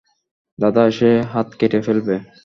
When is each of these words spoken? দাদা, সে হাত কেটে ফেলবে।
দাদা, 0.59 0.83
সে 0.91 1.09
হাত 1.31 1.47
কেটে 1.59 1.79
ফেলবে। 1.85 2.15